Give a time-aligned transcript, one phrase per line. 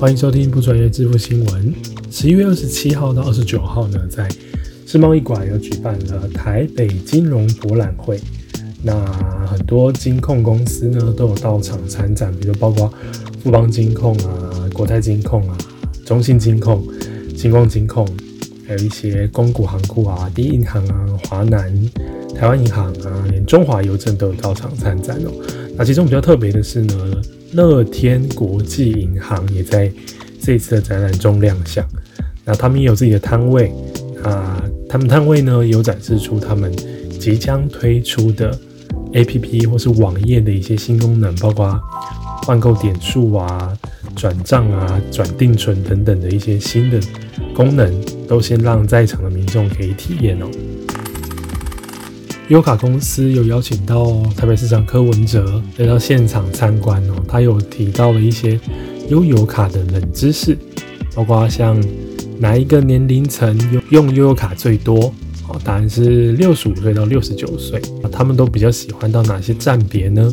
[0.00, 1.74] 欢迎收听不专业致富新闻。
[2.10, 4.28] 十一月二十七号到二十九号呢，在
[4.86, 8.20] 世贸易馆有举办了台北金融博览会。
[8.82, 9.04] 那
[9.46, 12.92] 很多金控公司呢都有到场参展，比如包括
[13.42, 15.58] 富邦金控啊、国泰金控啊、
[16.04, 16.86] 中信金控、
[17.36, 18.06] 金光金控，
[18.68, 21.72] 还有一些公股行库啊、第一银行啊、华南、
[22.36, 25.32] 台湾银行啊，连中华邮政都有到场参展哦。
[25.74, 26.94] 那其中比较特别的是呢。
[27.54, 29.90] 乐天国际银行也在
[30.38, 31.82] 这一次的展览中亮相，
[32.44, 33.72] 那他们也有自己的摊位
[34.22, 36.70] 啊，他们摊位呢有展示出他们
[37.18, 38.54] 即将推出的
[39.14, 41.80] APP 或是网页的一些新功能，包括
[42.42, 43.74] 换购点数啊、
[44.14, 47.00] 转账啊、转定存等等的一些新的
[47.54, 47.90] 功能，
[48.28, 50.46] 都先让在场的民众可以体验哦。
[52.48, 58.58] 优卡公司有邀请到台北市长柯文哲来到现场参观哦，他有提到了一些
[59.08, 60.56] 悠游卡的冷知识，
[61.14, 61.78] 包括像
[62.38, 65.12] 哪一个年龄层用用悠游卡最多？
[65.48, 67.80] 哦，答案是六十五岁到六十九岁。
[68.12, 70.32] 他们都比较喜欢到哪些站别呢？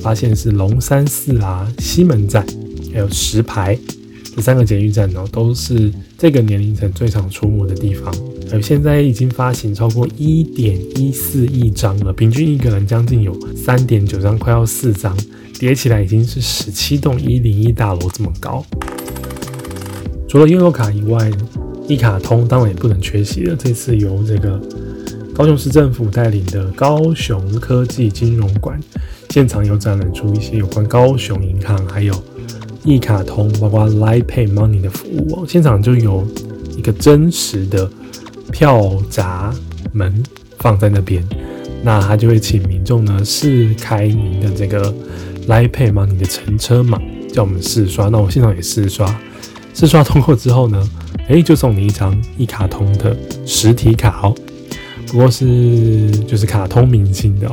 [0.00, 2.46] 发现是龙山寺啊、西门站，
[2.92, 3.78] 还有石牌。
[4.38, 8.14] 这三个捷运站呢，都是这个年龄层最常出没的地方。
[8.52, 15.12] 而现在已经发行超过一点一四亿张了，平均一个人将近有三点九张，快要四张，
[15.58, 18.64] 叠起来已经是十七栋一零一大楼这么高。
[20.28, 21.28] 除了悠游卡以外，
[21.88, 23.56] 一卡通当然也不能缺席了。
[23.56, 24.56] 这次由这个
[25.34, 28.78] 高雄市政府带领的高雄科技金融馆，
[29.30, 32.14] 现场有展览出一些有关高雄银行还有。
[32.84, 36.26] 一卡通包括 l i Pay Money 的服务哦，现场就有
[36.76, 37.90] 一个真实的
[38.52, 39.54] 票闸
[39.92, 40.22] 门
[40.58, 41.22] 放在那边，
[41.82, 44.94] 那他就会请民众呢试开您的这个
[45.48, 47.00] l i Pay Money 的乘车码，
[47.32, 48.08] 叫我们试刷。
[48.08, 49.18] 那我现场也试刷，
[49.74, 50.88] 试刷通过之后呢，
[51.28, 54.34] 哎，就送你一张一卡通的实体卡哦，
[55.08, 57.52] 不过是就是卡通明星的哦。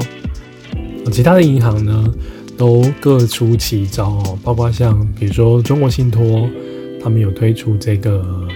[1.11, 2.13] 其他的银行呢？
[2.57, 6.47] 都各出奇招哦，包括像比如说中国信托，
[7.01, 8.47] 他们有推出这个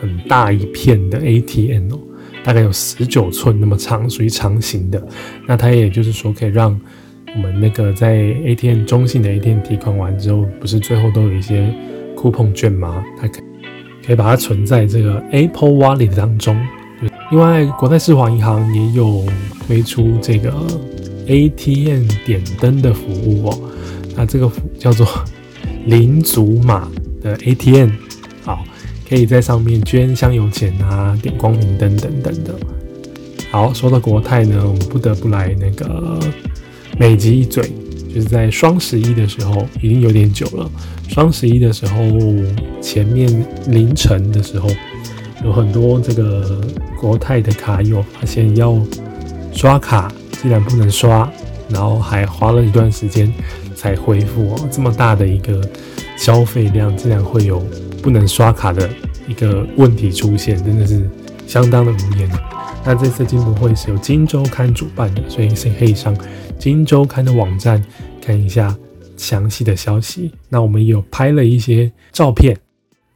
[0.00, 1.98] 很大一片的 ATM 哦，
[2.44, 5.06] 大概有十九寸那么长，属于长形的。
[5.46, 6.78] 那它也就是说可以让
[7.34, 11.72] 我们那个在 ATM 中信的 ATM 提款完之后，不是最后都有一些
[12.16, 13.02] coupon 券吗？
[13.20, 13.42] 它可以
[14.06, 16.56] 可以把它存在这个 Apple Wallet 当中。
[17.30, 19.24] 另外，国泰世华银行也有
[19.66, 20.66] 推出这个。
[21.28, 23.60] ATM 点灯的服务哦，
[24.16, 25.06] 那这个叫做
[25.86, 26.88] 零组码
[27.22, 27.90] 的 ATM，
[28.42, 28.64] 好，
[29.08, 32.54] 可以在上面捐香油钱啊，点光明灯等等的。
[33.50, 36.18] 好，说到国泰呢，我们不得不来那个
[36.98, 37.70] 美极一嘴，
[38.08, 40.70] 就是在双十一的时候，已经有点久了。
[41.08, 41.98] 双十一的时候，
[42.80, 44.68] 前面凌晨的时候，
[45.44, 46.60] 有很多这个
[47.00, 48.78] 国泰的卡友发现要
[49.52, 50.12] 刷卡。
[50.40, 51.30] 既然不能刷，
[51.68, 53.32] 然后还花了一段时间
[53.74, 55.60] 才恢复哦，这么大的一个
[56.16, 57.58] 消费量，竟然会有
[58.02, 58.88] 不能刷卡的
[59.26, 61.08] 一个问题出现，真的是
[61.46, 62.30] 相当的无言。
[62.84, 66.16] 那这次金博会是由金周刊主办的，所以是可以上
[66.58, 67.84] 金周刊的网站
[68.22, 68.74] 看一下
[69.16, 70.32] 详细的消息。
[70.48, 72.56] 那我们有拍了一些照片。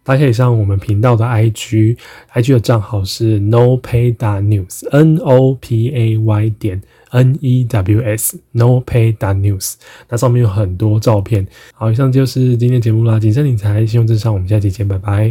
[0.05, 8.81] 大家可以上我们频道的 IG，IG 的账号是 No Pay News，N O P A Y 点 N E W S，No
[8.81, 9.75] Pay d News，。
[10.09, 11.47] 那上面有很多照片。
[11.75, 14.33] 好，以上就是今天节目啦，谨慎理财，信用至上。
[14.35, 15.31] 我们下期见，拜拜。